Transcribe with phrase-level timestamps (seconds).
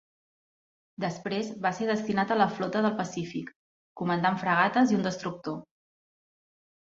[1.03, 3.53] Després va ser destinat a la Flota del Pacífic,
[4.01, 5.61] comandant fragates i un destructor.